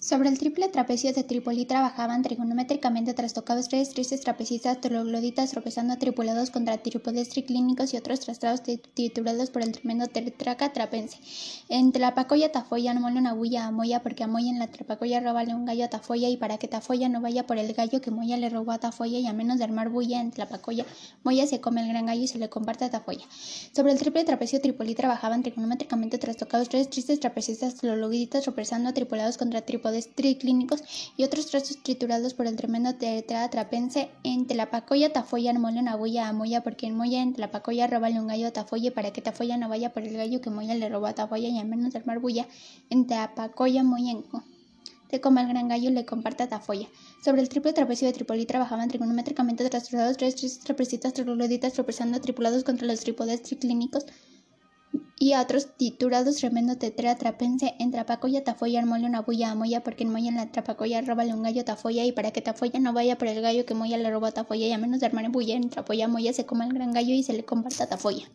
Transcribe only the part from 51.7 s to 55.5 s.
tropezando tripulados contra los trípodes triclínicos y a